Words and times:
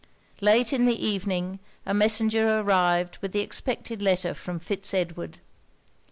Late 0.41 0.73
in 0.73 0.87
the 0.87 0.95
evening, 0.99 1.59
a 1.85 1.93
messenger 1.93 2.57
arrived 2.59 3.19
with 3.21 3.33
the 3.33 3.41
expected 3.41 4.01
letter 4.01 4.33
from 4.33 4.57
Fitz 4.57 4.95
Edward. 4.95 5.37